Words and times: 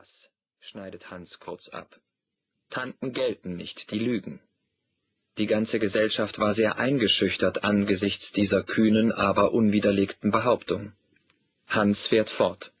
Was? 0.00 0.30
schneidet 0.60 1.10
Hans 1.10 1.38
kurz 1.40 1.68
ab. 1.68 2.00
Tanten 2.70 3.12
gelten 3.12 3.56
nicht, 3.56 3.90
die 3.90 3.98
lügen. 3.98 4.40
Die 5.36 5.46
ganze 5.46 5.78
Gesellschaft 5.78 6.38
war 6.38 6.54
sehr 6.54 6.78
eingeschüchtert 6.78 7.64
angesichts 7.64 8.32
dieser 8.32 8.62
kühnen, 8.62 9.12
aber 9.12 9.52
unwiderlegten 9.52 10.30
Behauptung. 10.30 10.94
Hans 11.66 12.06
fährt 12.06 12.30
fort. 12.30 12.72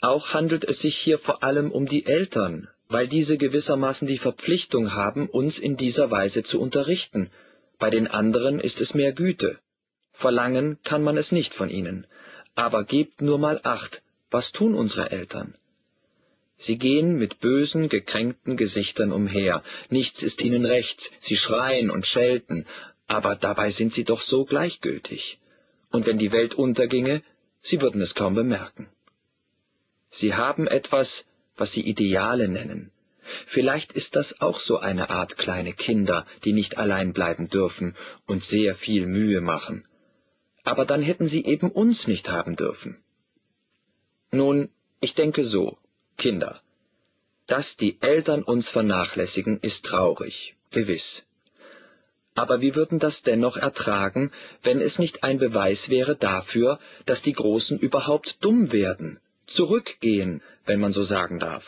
Auch 0.00 0.34
handelt 0.34 0.62
es 0.62 0.78
sich 0.78 0.96
hier 0.96 1.18
vor 1.18 1.42
allem 1.42 1.72
um 1.72 1.86
die 1.86 2.06
Eltern, 2.06 2.68
weil 2.86 3.08
diese 3.08 3.38
gewissermaßen 3.38 4.06
die 4.06 4.18
Verpflichtung 4.18 4.94
haben, 4.94 5.28
uns 5.28 5.58
in 5.58 5.76
dieser 5.76 6.12
Weise 6.12 6.44
zu 6.44 6.60
unterrichten. 6.60 7.30
Bei 7.80 7.90
den 7.90 8.06
anderen 8.06 8.60
ist 8.60 8.80
es 8.80 8.94
mehr 8.94 9.12
Güte. 9.12 9.58
Verlangen 10.12 10.78
kann 10.84 11.02
man 11.02 11.16
es 11.16 11.32
nicht 11.32 11.54
von 11.54 11.70
ihnen. 11.70 12.06
Aber 12.54 12.84
gebt 12.84 13.20
nur 13.20 13.38
mal 13.38 13.60
acht, 13.64 14.00
was 14.30 14.52
tun 14.52 14.76
unsere 14.76 15.10
Eltern? 15.10 15.56
Sie 16.58 16.78
gehen 16.78 17.18
mit 17.18 17.40
bösen, 17.40 17.88
gekränkten 17.88 18.56
Gesichtern 18.56 19.12
umher, 19.12 19.62
nichts 19.90 20.22
ist 20.22 20.40
ihnen 20.40 20.64
recht, 20.64 21.10
sie 21.20 21.36
schreien 21.36 21.90
und 21.90 22.06
schelten, 22.06 22.66
aber 23.06 23.36
dabei 23.36 23.70
sind 23.70 23.92
sie 23.92 24.04
doch 24.04 24.22
so 24.22 24.44
gleichgültig. 24.44 25.38
Und 25.90 26.06
wenn 26.06 26.18
die 26.18 26.32
Welt 26.32 26.54
unterginge, 26.54 27.22
sie 27.60 27.80
würden 27.80 28.00
es 28.00 28.14
kaum 28.14 28.34
bemerken. 28.34 28.88
Sie 30.10 30.34
haben 30.34 30.66
etwas, 30.66 31.24
was 31.56 31.72
sie 31.72 31.82
Ideale 31.82 32.48
nennen. 32.48 32.90
Vielleicht 33.48 33.92
ist 33.92 34.14
das 34.14 34.40
auch 34.40 34.60
so 34.60 34.78
eine 34.78 35.10
Art 35.10 35.36
kleine 35.36 35.72
Kinder, 35.72 36.26
die 36.44 36.52
nicht 36.52 36.78
allein 36.78 37.12
bleiben 37.12 37.48
dürfen 37.48 37.96
und 38.26 38.42
sehr 38.44 38.76
viel 38.76 39.06
Mühe 39.06 39.40
machen. 39.40 39.84
Aber 40.64 40.84
dann 40.84 41.02
hätten 41.02 41.26
sie 41.26 41.44
eben 41.44 41.70
uns 41.70 42.06
nicht 42.06 42.28
haben 42.28 42.56
dürfen. 42.56 42.98
Nun, 44.32 44.70
ich 45.00 45.14
denke 45.14 45.44
so, 45.44 45.78
Kinder. 46.16 46.60
Dass 47.46 47.76
die 47.76 48.00
Eltern 48.00 48.42
uns 48.42 48.68
vernachlässigen, 48.68 49.60
ist 49.60 49.84
traurig, 49.84 50.54
gewiss. 50.70 51.22
Aber 52.34 52.60
wir 52.60 52.74
würden 52.74 52.98
das 52.98 53.22
dennoch 53.22 53.56
ertragen, 53.56 54.30
wenn 54.62 54.80
es 54.80 54.98
nicht 54.98 55.22
ein 55.24 55.38
Beweis 55.38 55.88
wäre 55.88 56.16
dafür, 56.16 56.78
dass 57.06 57.22
die 57.22 57.32
Großen 57.32 57.78
überhaupt 57.78 58.36
dumm 58.40 58.72
werden, 58.72 59.20
zurückgehen, 59.46 60.42
wenn 60.66 60.80
man 60.80 60.92
so 60.92 61.02
sagen 61.02 61.38
darf. 61.38 61.64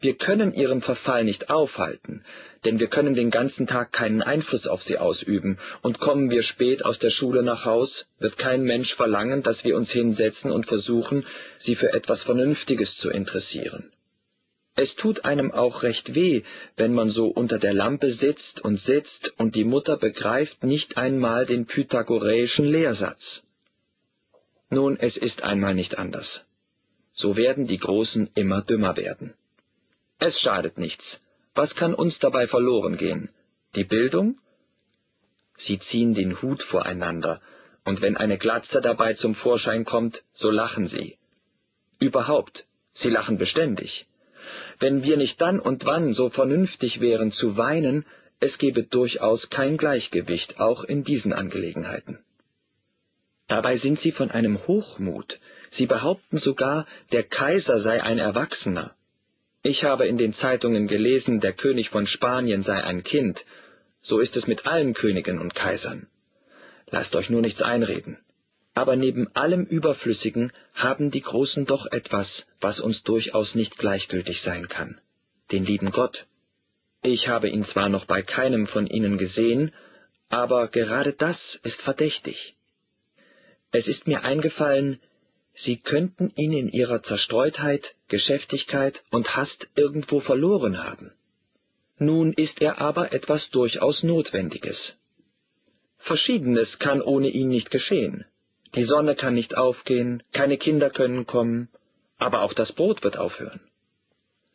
Wir 0.00 0.16
können 0.16 0.54
ihren 0.54 0.82
Verfall 0.82 1.24
nicht 1.24 1.50
aufhalten, 1.50 2.24
denn 2.64 2.78
wir 2.78 2.88
können 2.88 3.14
den 3.14 3.30
ganzen 3.30 3.66
Tag 3.66 3.92
keinen 3.92 4.22
Einfluss 4.22 4.66
auf 4.66 4.82
sie 4.82 4.98
ausüben, 4.98 5.58
und 5.82 5.98
kommen 5.98 6.30
wir 6.30 6.42
spät 6.42 6.84
aus 6.84 6.98
der 6.98 7.10
Schule 7.10 7.42
nach 7.42 7.64
Haus, 7.64 8.06
wird 8.18 8.38
kein 8.38 8.62
Mensch 8.62 8.94
verlangen, 8.94 9.42
dass 9.42 9.64
wir 9.64 9.76
uns 9.76 9.90
hinsetzen 9.90 10.50
und 10.50 10.66
versuchen, 10.66 11.26
sie 11.58 11.74
für 11.74 11.92
etwas 11.92 12.22
Vernünftiges 12.22 12.96
zu 12.98 13.10
interessieren. 13.10 13.92
Es 14.74 14.94
tut 14.94 15.24
einem 15.26 15.52
auch 15.52 15.82
recht 15.82 16.14
weh, 16.14 16.42
wenn 16.76 16.94
man 16.94 17.10
so 17.10 17.26
unter 17.26 17.58
der 17.58 17.74
Lampe 17.74 18.10
sitzt 18.10 18.60
und 18.64 18.76
sitzt 18.80 19.34
und 19.36 19.54
die 19.54 19.64
Mutter 19.64 19.98
begreift 19.98 20.64
nicht 20.64 20.96
einmal 20.96 21.44
den 21.44 21.66
pythagoräischen 21.66 22.64
Lehrsatz. 22.64 23.42
Nun, 24.70 24.98
es 24.98 25.18
ist 25.18 25.42
einmal 25.42 25.74
nicht 25.74 25.98
anders. 25.98 26.46
So 27.12 27.36
werden 27.36 27.66
die 27.66 27.76
Großen 27.76 28.30
immer 28.34 28.62
dümmer 28.62 28.96
werden. 28.96 29.34
Es 30.24 30.38
schadet 30.38 30.78
nichts. 30.78 31.20
Was 31.52 31.74
kann 31.74 31.94
uns 31.94 32.20
dabei 32.20 32.46
verloren 32.46 32.96
gehen? 32.96 33.30
Die 33.74 33.82
Bildung? 33.82 34.38
Sie 35.56 35.80
ziehen 35.80 36.14
den 36.14 36.40
Hut 36.40 36.62
voreinander, 36.62 37.40
und 37.84 38.00
wenn 38.02 38.16
eine 38.16 38.38
Glatze 38.38 38.80
dabei 38.80 39.14
zum 39.14 39.34
Vorschein 39.34 39.84
kommt, 39.84 40.22
so 40.32 40.52
lachen 40.52 40.86
sie. 40.86 41.18
Überhaupt, 41.98 42.66
sie 42.92 43.10
lachen 43.10 43.36
beständig. 43.36 44.06
Wenn 44.78 45.02
wir 45.02 45.16
nicht 45.16 45.40
dann 45.40 45.58
und 45.58 45.86
wann 45.86 46.12
so 46.12 46.30
vernünftig 46.30 47.00
wären 47.00 47.32
zu 47.32 47.56
weinen, 47.56 48.06
es 48.38 48.58
gebe 48.58 48.84
durchaus 48.84 49.50
kein 49.50 49.76
Gleichgewicht, 49.76 50.60
auch 50.60 50.84
in 50.84 51.02
diesen 51.02 51.32
Angelegenheiten. 51.32 52.20
Dabei 53.48 53.76
sind 53.76 53.98
sie 53.98 54.12
von 54.12 54.30
einem 54.30 54.68
Hochmut, 54.68 55.40
sie 55.72 55.86
behaupten 55.86 56.38
sogar, 56.38 56.86
der 57.10 57.24
Kaiser 57.24 57.80
sei 57.80 58.00
ein 58.00 58.18
Erwachsener. 58.20 58.94
Ich 59.62 59.84
habe 59.84 60.06
in 60.06 60.18
den 60.18 60.32
Zeitungen 60.32 60.88
gelesen, 60.88 61.40
der 61.40 61.52
König 61.52 61.90
von 61.90 62.06
Spanien 62.06 62.64
sei 62.64 62.82
ein 62.82 63.04
Kind. 63.04 63.44
So 64.00 64.18
ist 64.18 64.36
es 64.36 64.48
mit 64.48 64.66
allen 64.66 64.92
Königen 64.92 65.38
und 65.38 65.54
Kaisern. 65.54 66.08
Lasst 66.90 67.14
euch 67.14 67.30
nur 67.30 67.40
nichts 67.40 67.62
einreden. 67.62 68.18
Aber 68.74 68.96
neben 68.96 69.34
allem 69.36 69.64
Überflüssigen 69.64 70.52
haben 70.74 71.10
die 71.10 71.20
Großen 71.20 71.64
doch 71.66 71.86
etwas, 71.86 72.46
was 72.60 72.80
uns 72.80 73.02
durchaus 73.04 73.54
nicht 73.54 73.78
gleichgültig 73.78 74.40
sein 74.42 74.66
kann. 74.66 75.00
Den 75.52 75.64
lieben 75.64 75.92
Gott. 75.92 76.26
Ich 77.02 77.28
habe 77.28 77.48
ihn 77.48 77.64
zwar 77.64 77.88
noch 77.88 78.06
bei 78.06 78.22
keinem 78.22 78.66
von 78.66 78.86
ihnen 78.86 79.18
gesehen, 79.18 79.72
aber 80.28 80.68
gerade 80.68 81.12
das 81.12 81.60
ist 81.62 81.80
verdächtig. 81.82 82.56
Es 83.70 83.86
ist 83.86 84.06
mir 84.06 84.24
eingefallen, 84.24 85.00
Sie 85.54 85.76
könnten 85.76 86.32
ihn 86.36 86.52
in 86.52 86.68
ihrer 86.68 87.02
Zerstreutheit, 87.02 87.94
Geschäftigkeit 88.08 89.02
und 89.10 89.36
Hast 89.36 89.68
irgendwo 89.74 90.20
verloren 90.20 90.82
haben. 90.82 91.12
Nun 91.98 92.32
ist 92.32 92.60
er 92.60 92.80
aber 92.80 93.12
etwas 93.12 93.50
durchaus 93.50 94.02
Notwendiges. 94.02 94.94
Verschiedenes 95.98 96.78
kann 96.78 97.00
ohne 97.00 97.28
ihn 97.28 97.48
nicht 97.48 97.70
geschehen. 97.70 98.24
Die 98.74 98.84
Sonne 98.84 99.14
kann 99.14 99.34
nicht 99.34 99.56
aufgehen, 99.56 100.22
keine 100.32 100.56
Kinder 100.56 100.90
können 100.90 101.26
kommen, 101.26 101.68
aber 102.18 102.42
auch 102.42 102.54
das 102.54 102.72
Brot 102.72 103.04
wird 103.04 103.16
aufhören. 103.16 103.60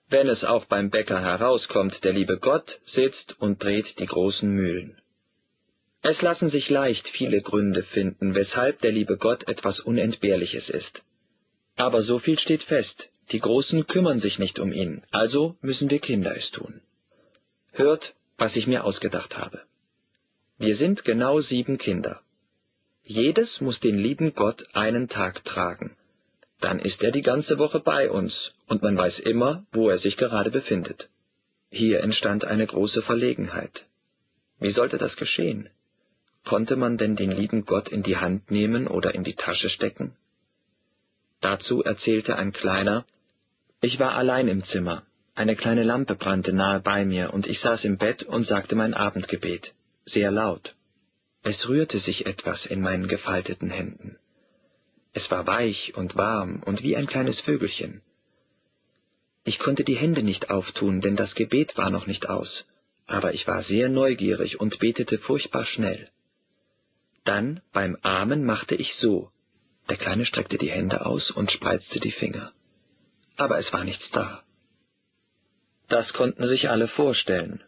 Wenn 0.09 0.28
es 0.28 0.44
auch 0.44 0.66
beim 0.66 0.90
Bäcker 0.90 1.22
herauskommt, 1.22 2.03
der 2.03 2.13
liebe 2.13 2.40
Gott 2.40 2.80
sitzt 2.86 3.40
und 3.40 3.63
dreht 3.63 4.00
die 4.00 4.06
großen 4.06 4.50
Mühlen. 4.50 4.97
Es 6.09 6.22
lassen 6.22 6.47
sich 6.47 6.69
leicht 6.69 7.09
viele 7.09 7.41
Gründe 7.41 7.84
finden, 7.84 8.34
weshalb 8.34 8.79
der 8.79 8.94
liebe 8.94 9.18
Gott 9.18 9.45
etwas 9.50 9.81
Unentbehrliches 9.81 10.69
ist. 10.69 11.01
Aber 11.75 12.01
so 12.01 12.19
viel 12.19 12.40
steht 12.40 12.63
fest, 12.63 13.09
die 13.34 13.41
Großen 13.41 13.88
kümmern 13.88 14.19
sich 14.19 14.40
nicht 14.40 14.57
um 14.57 14.72
ihn, 14.72 15.03
also 15.12 15.57
müssen 15.59 15.90
wir 15.90 16.00
Kinder 16.00 16.34
es 16.34 16.50
tun. 16.51 16.79
Hört, 17.73 18.13
was 18.38 18.56
ich 18.56 18.68
mir 18.68 18.85
ausgedacht 18.85 19.38
habe. 19.38 19.63
Wir 20.57 20.78
sind 20.78 21.03
genau 21.03 21.41
sieben 21.41 21.78
Kinder. 21.78 22.22
Jedes 23.03 23.59
muss 23.59 23.81
den 23.81 23.97
lieben 23.97 24.34
Gott 24.34 24.66
einen 24.72 25.09
Tag 25.09 25.44
tragen. 25.44 25.97
Dann 26.62 26.79
ist 26.79 27.03
er 27.03 27.12
die 27.12 27.28
ganze 27.31 27.57
Woche 27.57 27.81
bei 27.81 28.09
uns, 28.09 28.53
und 28.68 28.81
man 28.81 28.95
weiß 28.95 29.19
immer, 29.19 29.66
wo 29.74 29.89
er 29.89 29.97
sich 29.97 30.16
gerade 30.16 30.51
befindet. 30.51 31.09
Hier 31.69 32.00
entstand 32.00 32.45
eine 32.45 32.66
große 32.66 33.01
Verlegenheit. 33.01 33.85
Wie 34.62 34.72
sollte 34.72 34.97
das 34.97 35.18
geschehen? 35.18 35.69
Konnte 36.47 36.78
man 36.78 36.97
denn 36.97 37.18
den 37.18 37.31
lieben 37.31 37.66
Gott 37.66 37.90
in 37.90 38.03
die 38.03 38.16
Hand 38.16 38.52
nehmen 38.52 38.88
oder 38.88 39.13
in 39.13 39.25
die 39.25 39.35
Tasche 39.35 39.68
stecken? 39.68 40.16
Dazu 41.41 41.84
erzählte 41.84 42.38
ein 42.38 42.53
Kleiner, 42.53 43.06
ich 43.81 44.00
war 44.00 44.13
allein 44.13 44.47
im 44.47 44.63
Zimmer, 44.63 45.03
eine 45.36 45.57
kleine 45.57 45.84
Lampe 45.84 46.16
brannte 46.16 46.53
nahe 46.53 46.80
bei 46.80 47.03
mir, 47.03 47.34
und 47.34 47.47
ich 47.47 47.59
saß 47.59 47.84
im 47.84 47.97
Bett 47.97 48.24
und 48.24 48.46
sagte 48.46 48.78
mein 48.78 48.94
Abendgebet, 48.94 49.74
sehr 50.06 50.31
laut. 50.31 50.74
Es 51.44 51.68
rührte 51.68 52.00
sich 52.00 52.25
etwas 52.25 52.66
in 52.66 52.80
meinen 52.80 53.09
gefalteten 53.09 53.69
Händen. 53.69 54.18
Es 55.12 55.30
war 55.30 55.46
weich 55.47 55.96
und 55.97 56.16
warm 56.16 56.63
und 56.66 56.81
wie 56.81 56.96
ein 56.96 57.07
kleines 57.07 57.41
Vögelchen. 57.41 58.03
Ich 59.44 59.59
konnte 59.59 59.84
die 59.84 59.97
Hände 59.97 60.24
nicht 60.24 60.50
auftun, 60.50 61.02
denn 61.02 61.18
das 61.18 61.36
Gebet 61.36 61.78
war 61.78 61.90
noch 61.90 62.07
nicht 62.07 62.30
aus, 62.30 62.66
aber 63.06 63.34
ich 63.34 63.46
war 63.47 63.63
sehr 63.63 63.90
neugierig 63.90 64.62
und 64.62 64.80
betete 64.80 65.18
furchtbar 65.18 65.66
schnell. 65.66 66.09
Dann 67.27 67.59
beim 67.73 67.97
Amen 68.03 68.45
machte 68.45 68.75
ich 68.75 68.95
so. 68.95 69.31
Der 69.89 69.97
Kleine 69.97 70.23
streckte 70.23 70.57
die 70.57 70.71
Hände 70.71 71.05
aus 71.05 71.29
und 71.29 71.51
spreizte 71.51 71.99
die 71.99 72.11
Finger. 72.11 72.53
Aber 73.35 73.57
es 73.57 73.73
war 73.73 73.83
nichts 73.83 74.09
da. 74.11 74.43
Das 75.89 76.13
konnten 76.13 76.47
sich 76.47 76.69
alle 76.69 76.88
vorstellen. 76.88 77.62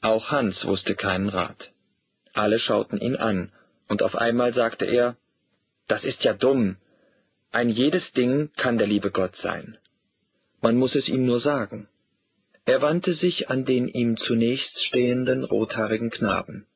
Auch 0.00 0.32
Hans 0.32 0.64
wusste 0.64 0.96
keinen 0.96 1.28
Rat. 1.28 1.70
Alle 2.32 2.58
schauten 2.58 2.98
ihn 3.00 3.14
an, 3.14 3.52
und 3.86 4.02
auf 4.02 4.16
einmal 4.16 4.52
sagte 4.52 4.86
er, 4.86 5.16
Das 5.86 6.04
ist 6.04 6.24
ja 6.24 6.32
dumm. 6.32 6.76
Ein 7.52 7.68
jedes 7.68 8.10
Ding 8.10 8.50
kann 8.56 8.76
der 8.76 8.88
liebe 8.88 9.12
Gott 9.12 9.36
sein. 9.36 9.78
Man 10.62 10.76
muss 10.76 10.96
es 10.96 11.08
ihm 11.08 11.26
nur 11.26 11.38
sagen. 11.38 11.88
Er 12.64 12.82
wandte 12.82 13.12
sich 13.12 13.50
an 13.50 13.64
den 13.64 13.86
ihm 13.86 14.16
zunächst 14.16 14.84
stehenden 14.84 15.44
rothaarigen 15.44 16.10
Knaben. 16.10 16.66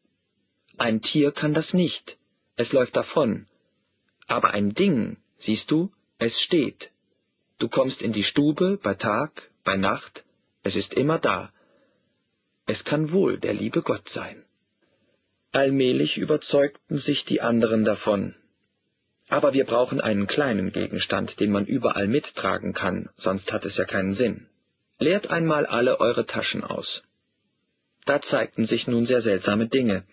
Ein 0.76 1.00
Tier 1.00 1.32
kann 1.32 1.54
das 1.54 1.72
nicht, 1.72 2.16
es 2.56 2.72
läuft 2.72 2.96
davon. 2.96 3.46
Aber 4.26 4.52
ein 4.52 4.74
Ding, 4.74 5.18
siehst 5.38 5.70
du, 5.70 5.92
es 6.18 6.38
steht. 6.40 6.90
Du 7.58 7.68
kommst 7.68 8.02
in 8.02 8.12
die 8.12 8.24
Stube 8.24 8.78
bei 8.82 8.94
Tag, 8.94 9.50
bei 9.64 9.76
Nacht, 9.76 10.24
es 10.62 10.76
ist 10.76 10.94
immer 10.94 11.18
da. 11.18 11.52
Es 12.66 12.84
kann 12.84 13.12
wohl 13.12 13.38
der 13.38 13.54
liebe 13.54 13.82
Gott 13.82 14.08
sein. 14.08 14.44
Allmählich 15.52 16.18
überzeugten 16.18 16.98
sich 16.98 17.24
die 17.24 17.40
anderen 17.40 17.84
davon. 17.84 18.34
Aber 19.28 19.52
wir 19.52 19.64
brauchen 19.64 20.00
einen 20.00 20.26
kleinen 20.26 20.72
Gegenstand, 20.72 21.38
den 21.40 21.52
man 21.52 21.66
überall 21.66 22.08
mittragen 22.08 22.72
kann, 22.72 23.08
sonst 23.16 23.52
hat 23.52 23.64
es 23.64 23.76
ja 23.76 23.84
keinen 23.84 24.14
Sinn. 24.14 24.48
Leert 24.98 25.28
einmal 25.28 25.66
alle 25.66 26.00
eure 26.00 26.26
Taschen 26.26 26.64
aus. 26.64 27.02
Da 28.04 28.20
zeigten 28.20 28.66
sich 28.66 28.86
nun 28.86 29.06
sehr 29.06 29.20
seltsame 29.20 29.68
Dinge. 29.68 30.04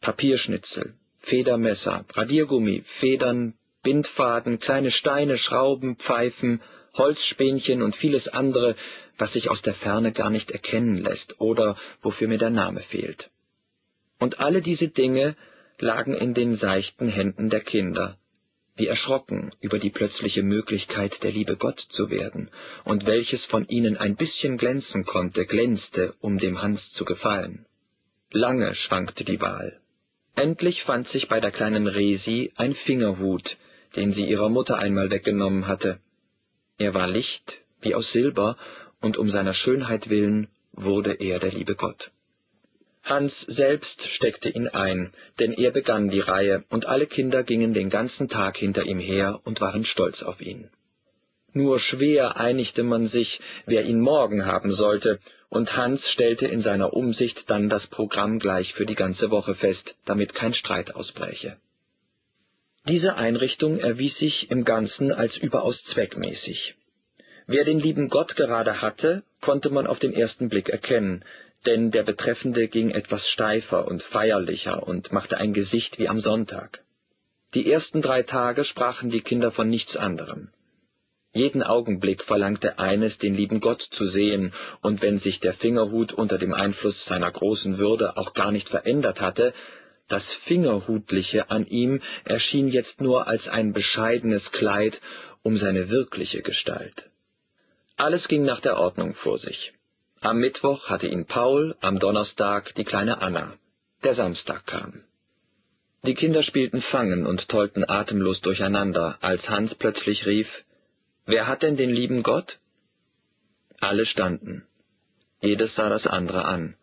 Papierschnitzel, 0.00 0.94
Federmesser, 1.20 2.04
Radiergummi, 2.12 2.84
Federn, 3.00 3.54
Bindfaden, 3.82 4.58
kleine 4.58 4.90
Steine, 4.90 5.38
Schrauben, 5.38 5.96
Pfeifen, 5.96 6.60
Holzspähnchen 6.94 7.82
und 7.82 7.96
vieles 7.96 8.28
andere, 8.28 8.76
was 9.18 9.32
sich 9.32 9.50
aus 9.50 9.62
der 9.62 9.74
Ferne 9.74 10.12
gar 10.12 10.30
nicht 10.30 10.50
erkennen 10.50 10.98
lässt 10.98 11.40
oder 11.40 11.76
wofür 12.02 12.28
mir 12.28 12.38
der 12.38 12.50
Name 12.50 12.80
fehlt. 12.80 13.30
Und 14.18 14.40
alle 14.40 14.62
diese 14.62 14.88
Dinge 14.88 15.36
lagen 15.78 16.14
in 16.14 16.34
den 16.34 16.56
seichten 16.56 17.08
Händen 17.08 17.50
der 17.50 17.60
Kinder, 17.60 18.18
wie 18.76 18.86
erschrocken 18.86 19.52
über 19.60 19.78
die 19.78 19.90
plötzliche 19.90 20.42
Möglichkeit 20.42 21.22
der 21.22 21.32
Liebe 21.32 21.56
Gott 21.56 21.80
zu 21.80 22.10
werden, 22.10 22.50
und 22.84 23.06
welches 23.06 23.44
von 23.44 23.66
ihnen 23.68 23.96
ein 23.96 24.16
bisschen 24.16 24.56
glänzen 24.56 25.04
konnte, 25.04 25.46
glänzte, 25.46 26.14
um 26.20 26.38
dem 26.38 26.62
Hans 26.62 26.92
zu 26.92 27.04
gefallen. 27.04 27.66
Lange 28.30 28.74
schwankte 28.74 29.24
die 29.24 29.40
Wahl. 29.40 29.80
Endlich 30.38 30.84
fand 30.84 31.08
sich 31.08 31.26
bei 31.26 31.40
der 31.40 31.50
kleinen 31.50 31.88
Resi 31.88 32.52
ein 32.54 32.74
Fingerhut, 32.74 33.56
den 33.96 34.12
sie 34.12 34.24
ihrer 34.24 34.48
Mutter 34.48 34.78
einmal 34.78 35.10
weggenommen 35.10 35.66
hatte. 35.66 35.98
Er 36.78 36.94
war 36.94 37.08
licht, 37.08 37.58
wie 37.80 37.96
aus 37.96 38.12
Silber, 38.12 38.56
und 39.00 39.16
um 39.16 39.28
seiner 39.30 39.52
Schönheit 39.52 40.08
willen 40.10 40.46
wurde 40.70 41.14
er 41.14 41.40
der 41.40 41.50
liebe 41.50 41.74
Gott. 41.74 42.12
Hans 43.02 43.40
selbst 43.48 44.00
steckte 44.10 44.48
ihn 44.48 44.68
ein, 44.68 45.12
denn 45.40 45.52
er 45.52 45.72
begann 45.72 46.08
die 46.08 46.20
Reihe, 46.20 46.62
und 46.68 46.86
alle 46.86 47.08
Kinder 47.08 47.42
gingen 47.42 47.74
den 47.74 47.90
ganzen 47.90 48.28
Tag 48.28 48.58
hinter 48.58 48.84
ihm 48.84 49.00
her 49.00 49.40
und 49.42 49.60
waren 49.60 49.84
stolz 49.84 50.22
auf 50.22 50.40
ihn. 50.40 50.70
Nur 51.52 51.80
schwer 51.80 52.36
einigte 52.36 52.84
man 52.84 53.08
sich, 53.08 53.40
wer 53.66 53.84
ihn 53.86 54.00
morgen 54.00 54.46
haben 54.46 54.72
sollte, 54.72 55.18
und 55.48 55.76
Hans 55.76 56.06
stellte 56.10 56.46
in 56.46 56.60
seiner 56.60 56.92
Umsicht 56.92 57.48
dann 57.50 57.68
das 57.68 57.86
Programm 57.86 58.38
gleich 58.38 58.74
für 58.74 58.86
die 58.86 58.94
ganze 58.94 59.30
Woche 59.30 59.54
fest, 59.54 59.96
damit 60.04 60.34
kein 60.34 60.52
Streit 60.52 60.94
ausbräche. 60.94 61.56
Diese 62.86 63.16
Einrichtung 63.16 63.78
erwies 63.78 64.18
sich 64.18 64.50
im 64.50 64.64
Ganzen 64.64 65.12
als 65.12 65.36
überaus 65.36 65.82
zweckmäßig. 65.84 66.74
Wer 67.46 67.64
den 67.64 67.78
lieben 67.78 68.08
Gott 68.08 68.36
gerade 68.36 68.82
hatte, 68.82 69.22
konnte 69.40 69.70
man 69.70 69.86
auf 69.86 69.98
den 69.98 70.12
ersten 70.12 70.48
Blick 70.48 70.68
erkennen, 70.68 71.24
denn 71.66 71.90
der 71.90 72.02
Betreffende 72.02 72.68
ging 72.68 72.90
etwas 72.90 73.26
steifer 73.28 73.86
und 73.86 74.02
feierlicher 74.02 74.86
und 74.86 75.12
machte 75.12 75.38
ein 75.38 75.54
Gesicht 75.54 75.98
wie 75.98 76.08
am 76.08 76.20
Sonntag. 76.20 76.80
Die 77.54 77.70
ersten 77.70 78.02
drei 78.02 78.22
Tage 78.22 78.64
sprachen 78.64 79.10
die 79.10 79.22
Kinder 79.22 79.50
von 79.50 79.68
nichts 79.68 79.96
anderem. 79.96 80.50
Jeden 81.32 81.62
Augenblick 81.62 82.24
verlangte 82.24 82.78
eines, 82.78 83.18
den 83.18 83.34
lieben 83.34 83.60
Gott 83.60 83.82
zu 83.82 84.06
sehen, 84.06 84.52
und 84.80 85.02
wenn 85.02 85.18
sich 85.18 85.40
der 85.40 85.54
Fingerhut 85.54 86.12
unter 86.12 86.38
dem 86.38 86.54
Einfluss 86.54 87.04
seiner 87.04 87.30
großen 87.30 87.78
Würde 87.78 88.16
auch 88.16 88.32
gar 88.32 88.50
nicht 88.50 88.68
verändert 88.68 89.20
hatte, 89.20 89.52
das 90.08 90.24
Fingerhutliche 90.44 91.50
an 91.50 91.66
ihm 91.66 92.00
erschien 92.24 92.68
jetzt 92.68 93.00
nur 93.00 93.26
als 93.26 93.46
ein 93.46 93.74
bescheidenes 93.74 94.50
Kleid 94.52 95.00
um 95.42 95.58
seine 95.58 95.90
wirkliche 95.90 96.40
Gestalt. 96.40 97.10
Alles 97.96 98.26
ging 98.26 98.44
nach 98.44 98.60
der 98.60 98.78
Ordnung 98.78 99.14
vor 99.14 99.38
sich. 99.38 99.74
Am 100.20 100.38
Mittwoch 100.38 100.88
hatte 100.88 101.08
ihn 101.08 101.26
Paul, 101.26 101.76
am 101.80 101.98
Donnerstag 101.98 102.74
die 102.76 102.84
kleine 102.84 103.20
Anna. 103.20 103.54
Der 104.02 104.14
Samstag 104.14 104.66
kam. 104.66 105.04
Die 106.04 106.14
Kinder 106.14 106.42
spielten 106.42 106.80
Fangen 106.80 107.26
und 107.26 107.48
tollten 107.48 107.84
atemlos 107.88 108.40
durcheinander, 108.40 109.18
als 109.20 109.48
Hans 109.48 109.74
plötzlich 109.74 110.26
rief, 110.26 110.48
Wer 111.32 111.46
hat 111.46 111.62
denn 111.62 111.76
den 111.76 111.90
lieben 111.90 112.24
Gott? 112.24 112.58
Alle 113.78 114.06
standen. 114.06 114.66
Jedes 115.40 115.76
sah 115.76 115.88
das 115.88 116.08
andere 116.08 116.44
an. 116.44 116.74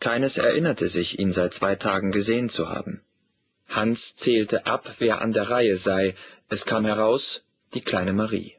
Keines 0.00 0.36
erinnerte 0.36 0.88
sich, 0.88 1.18
ihn 1.20 1.30
seit 1.30 1.54
zwei 1.54 1.76
Tagen 1.76 2.10
gesehen 2.10 2.48
zu 2.48 2.68
haben. 2.68 3.02
Hans 3.68 4.00
zählte 4.16 4.66
ab, 4.66 4.84
wer 4.98 5.20
an 5.20 5.32
der 5.32 5.48
Reihe 5.48 5.76
sei. 5.76 6.16
Es 6.48 6.64
kam 6.64 6.84
heraus, 6.84 7.42
die 7.74 7.80
kleine 7.80 8.12
Marie 8.12 8.56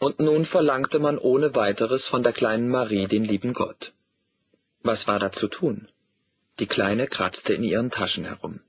und 0.00 0.18
nun 0.18 0.46
verlangte 0.46 0.98
man 0.98 1.18
ohne 1.18 1.54
weiteres 1.54 2.06
von 2.06 2.22
der 2.22 2.32
kleinen 2.32 2.68
Marie 2.70 3.06
den 3.06 3.22
lieben 3.22 3.52
Gott. 3.52 3.92
Was 4.82 5.06
war 5.06 5.18
da 5.18 5.30
zu 5.30 5.46
tun? 5.46 5.88
Die 6.58 6.66
Kleine 6.66 7.06
kratzte 7.06 7.52
in 7.52 7.62
ihren 7.62 7.90
Taschen 7.90 8.24
herum. 8.24 8.60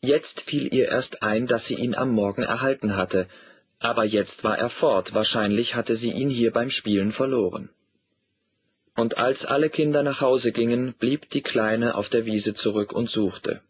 Jetzt 0.00 0.40
fiel 0.42 0.72
ihr 0.74 0.88
erst 0.88 1.22
ein, 1.22 1.46
dass 1.46 1.66
sie 1.66 1.74
ihn 1.74 1.94
am 1.94 2.10
Morgen 2.10 2.42
erhalten 2.42 2.96
hatte, 2.96 3.28
aber 3.78 4.04
jetzt 4.04 4.44
war 4.44 4.58
er 4.58 4.70
fort, 4.70 5.14
wahrscheinlich 5.14 5.74
hatte 5.74 5.96
sie 5.96 6.10
ihn 6.12 6.30
hier 6.30 6.52
beim 6.52 6.70
Spielen 6.70 7.12
verloren. 7.12 7.70
Und 8.96 9.18
als 9.18 9.44
alle 9.44 9.70
Kinder 9.70 10.02
nach 10.02 10.20
Hause 10.20 10.52
gingen, 10.52 10.94
blieb 10.98 11.30
die 11.30 11.42
Kleine 11.42 11.96
auf 11.96 12.08
der 12.08 12.26
Wiese 12.26 12.54
zurück 12.54 12.92
und 12.92 13.10
suchte. 13.10 13.60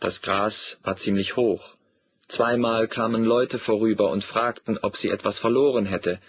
Das 0.00 0.22
Gras 0.22 0.78
war 0.82 0.96
ziemlich 0.96 1.36
hoch, 1.36 1.74
Zweimal 2.28 2.88
kamen 2.88 3.24
Leute 3.24 3.58
vorüber 3.58 4.10
und 4.10 4.24
fragten, 4.24 4.78
ob 4.78 4.96
sie 4.96 5.10
etwas 5.10 5.38
verloren 5.38 5.86
hätte. 5.86 6.20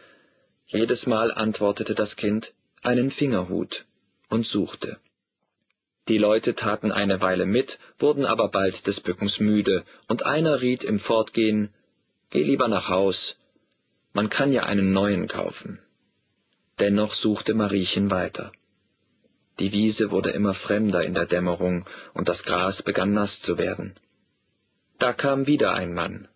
Jedes 0.67 1.05
Mal 1.05 1.31
antwortete 1.31 1.95
das 1.95 2.15
Kind 2.15 2.51
einen 2.81 3.11
Fingerhut 3.11 3.85
und 4.29 4.45
suchte. 4.45 4.97
Die 6.07 6.17
Leute 6.17 6.53
taten 6.53 6.91
eine 6.91 7.21
Weile 7.21 7.45
mit, 7.45 7.79
wurden 7.97 8.25
aber 8.25 8.49
bald 8.49 8.85
des 8.85 8.99
Bückens 8.99 9.39
müde, 9.39 9.85
und 10.07 10.25
einer 10.25 10.61
riet 10.61 10.83
im 10.83 10.99
Fortgehen 10.99 11.73
Geh 12.29 12.43
lieber 12.43 12.67
nach 12.67 12.89
Haus, 12.89 13.37
man 14.13 14.29
kann 14.29 14.51
ja 14.53 14.63
einen 14.63 14.93
neuen 14.93 15.27
kaufen. 15.27 15.79
Dennoch 16.79 17.13
suchte 17.13 17.53
Mariechen 17.53 18.09
weiter. 18.11 18.51
Die 19.59 19.71
Wiese 19.71 20.11
wurde 20.11 20.31
immer 20.31 20.53
fremder 20.53 21.03
in 21.03 21.13
der 21.13 21.25
Dämmerung, 21.25 21.85
und 22.13 22.27
das 22.27 22.43
Gras 22.43 22.81
begann 22.81 23.13
nass 23.13 23.41
zu 23.41 23.57
werden. 23.57 23.95
Da 24.99 25.13
kam 25.13 25.47
wieder 25.47 25.73
ein 25.73 25.93
Mann. 25.93 26.27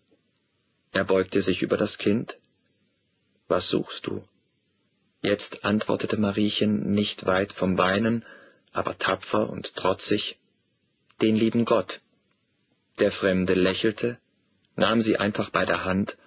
Er 0.91 1.03
beugte 1.03 1.41
sich 1.41 1.61
über 1.61 1.77
das 1.77 1.97
Kind. 1.97 2.37
Was 3.47 3.69
suchst 3.69 4.07
du? 4.07 4.23
Jetzt 5.21 5.65
antwortete 5.65 6.17
Mariechen 6.17 6.91
nicht 6.93 7.25
weit 7.25 7.53
vom 7.53 7.77
Weinen, 7.77 8.25
aber 8.71 8.97
tapfer 8.97 9.49
und 9.49 9.75
trotzig, 9.75 10.37
den 11.21 11.35
lieben 11.35 11.65
Gott. 11.65 11.99
Der 12.99 13.11
Fremde 13.11 13.53
lächelte, 13.53 14.17
nahm 14.79 15.01
sie 15.01 15.17
einfach 15.17 15.49
bei 15.51 15.65
der 15.65 15.85
Hand, 15.85 16.17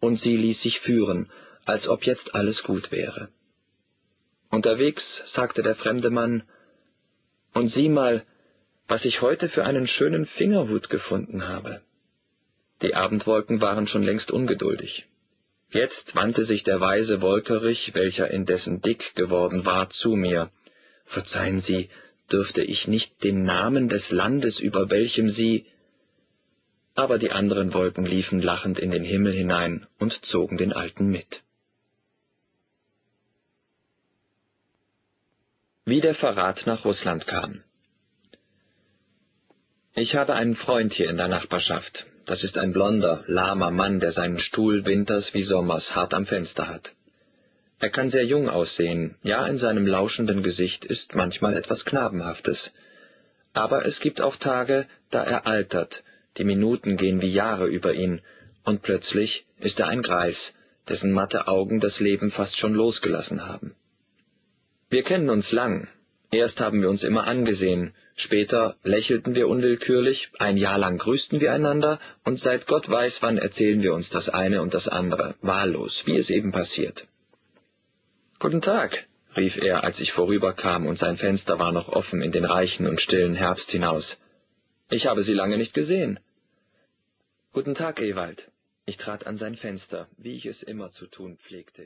und 0.00 0.18
sie 0.18 0.36
ließ 0.36 0.62
sich 0.62 0.80
führen, 0.80 1.30
als 1.64 1.86
ob 1.88 2.04
jetzt 2.04 2.34
alles 2.34 2.62
gut 2.62 2.90
wäre. 2.90 3.28
Unterwegs 4.50 5.22
sagte 5.26 5.62
der 5.62 5.76
fremde 5.76 6.10
Mann, 6.10 6.42
Und 7.54 7.68
sieh 7.68 7.88
mal, 7.88 8.24
was 8.88 9.04
ich 9.04 9.22
heute 9.22 9.48
für 9.48 9.64
einen 9.64 9.86
schönen 9.86 10.26
Fingerhut 10.26 10.90
gefunden 10.90 11.46
habe. 11.46 11.82
Die 12.82 12.94
Abendwolken 12.94 13.60
waren 13.60 13.86
schon 13.86 14.02
längst 14.02 14.30
ungeduldig. 14.30 15.06
Jetzt 15.70 16.16
wandte 16.16 16.44
sich 16.44 16.64
der 16.64 16.80
weise 16.80 17.20
Wolkerich, 17.20 17.94
welcher 17.94 18.28
indessen 18.30 18.80
dick 18.80 19.14
geworden 19.14 19.64
war, 19.64 19.90
zu 19.90 20.16
mir. 20.16 20.50
Verzeihen 21.06 21.60
Sie, 21.60 21.90
dürfte 22.32 22.62
ich 22.62 22.88
nicht 22.88 23.22
den 23.22 23.44
Namen 23.44 23.88
des 23.88 24.10
Landes, 24.10 24.58
über 24.58 24.90
welchem 24.90 25.28
Sie. 25.28 25.66
Aber 27.00 27.18
die 27.18 27.32
anderen 27.32 27.72
Wolken 27.72 28.04
liefen 28.04 28.42
lachend 28.42 28.78
in 28.78 28.90
den 28.90 29.04
Himmel 29.04 29.32
hinein 29.32 29.86
und 29.98 30.12
zogen 30.22 30.58
den 30.58 30.74
Alten 30.74 31.06
mit. 31.06 31.40
Wie 35.86 36.02
der 36.02 36.14
Verrat 36.14 36.66
nach 36.66 36.84
Russland 36.84 37.26
kam. 37.26 37.62
Ich 39.94 40.14
habe 40.14 40.34
einen 40.34 40.56
Freund 40.56 40.92
hier 40.92 41.08
in 41.08 41.16
der 41.16 41.28
Nachbarschaft. 41.28 42.04
Das 42.26 42.44
ist 42.44 42.58
ein 42.58 42.74
blonder, 42.74 43.24
lahmer 43.26 43.70
Mann, 43.70 43.98
der 44.00 44.12
seinen 44.12 44.38
Stuhl 44.38 44.84
winters 44.84 45.32
wie 45.32 45.42
sommers 45.42 45.96
hart 45.96 46.12
am 46.12 46.26
Fenster 46.26 46.68
hat. 46.68 46.92
Er 47.78 47.88
kann 47.88 48.10
sehr 48.10 48.26
jung 48.26 48.50
aussehen, 48.50 49.16
ja, 49.22 49.46
in 49.46 49.56
seinem 49.56 49.86
lauschenden 49.86 50.42
Gesicht 50.42 50.84
ist 50.84 51.14
manchmal 51.14 51.56
etwas 51.56 51.86
Knabenhaftes. 51.86 52.70
Aber 53.54 53.86
es 53.86 54.00
gibt 54.00 54.20
auch 54.20 54.36
Tage, 54.36 54.86
da 55.10 55.24
er 55.24 55.46
altert, 55.46 56.04
die 56.38 56.44
Minuten 56.44 56.96
gehen 56.96 57.20
wie 57.20 57.32
Jahre 57.32 57.66
über 57.66 57.94
ihn, 57.94 58.20
und 58.64 58.82
plötzlich 58.82 59.44
ist 59.58 59.80
er 59.80 59.88
ein 59.88 60.02
Greis, 60.02 60.54
dessen 60.88 61.12
matte 61.12 61.48
Augen 61.48 61.80
das 61.80 62.00
Leben 62.00 62.30
fast 62.30 62.56
schon 62.56 62.74
losgelassen 62.74 63.46
haben. 63.46 63.74
Wir 64.88 65.02
kennen 65.02 65.30
uns 65.30 65.52
lang, 65.52 65.88
Erst 66.32 66.60
haben 66.60 66.80
wir 66.80 66.88
uns 66.88 67.02
immer 67.02 67.26
angesehen, 67.26 67.92
später 68.14 68.76
lächelten 68.84 69.34
wir 69.34 69.48
unwillkürlich, 69.48 70.28
ein 70.38 70.56
Jahr 70.56 70.78
lang 70.78 70.98
grüßten 70.98 71.40
wir 71.40 71.52
einander, 71.52 71.98
und 72.24 72.38
seit 72.38 72.68
Gott 72.68 72.88
weiß 72.88 73.18
wann 73.20 73.36
erzählen 73.36 73.82
wir 73.82 73.92
uns 73.94 74.10
das 74.10 74.28
eine 74.28 74.62
und 74.62 74.72
das 74.72 74.86
andere, 74.86 75.34
wahllos, 75.42 76.02
wie 76.04 76.16
es 76.16 76.30
eben 76.30 76.52
passiert. 76.52 77.04
Guten 78.38 78.62
Tag, 78.62 79.06
rief 79.36 79.56
er, 79.56 79.82
als 79.82 79.98
ich 79.98 80.12
vorüberkam, 80.12 80.86
und 80.86 81.00
sein 81.00 81.16
Fenster 81.16 81.58
war 81.58 81.72
noch 81.72 81.88
offen 81.88 82.22
in 82.22 82.30
den 82.30 82.44
reichen 82.44 82.86
und 82.86 83.00
stillen 83.00 83.34
Herbst 83.34 83.68
hinaus. 83.72 84.16
Ich 84.92 85.06
habe 85.06 85.22
Sie 85.22 85.34
lange 85.34 85.56
nicht 85.56 85.72
gesehen. 85.72 86.18
Guten 87.52 87.76
Tag, 87.76 88.00
Ewald. 88.00 88.50
Ich 88.86 88.96
trat 88.96 89.24
an 89.24 89.36
sein 89.36 89.54
Fenster, 89.54 90.08
wie 90.18 90.34
ich 90.34 90.46
es 90.46 90.64
immer 90.64 90.90
zu 90.90 91.06
tun 91.06 91.38
pflegte 91.38 91.84